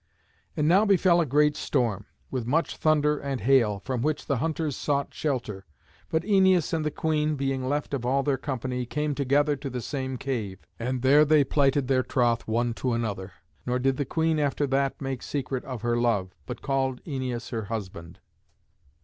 [0.57, 4.75] And now befell a great storm, with much thunder and hail, from which the hunters
[4.75, 5.63] sought shelter.
[6.09, 9.79] But Æneas and the queen, being left of all their company, came together to the
[9.79, 10.57] same cave.
[10.79, 13.33] And there they plighted their troth one to another.
[13.67, 17.65] Nor did the queen after that make secret of her love, but called Æneas her
[17.65, 18.17] husband.